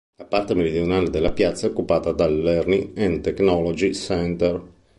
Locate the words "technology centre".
3.21-4.63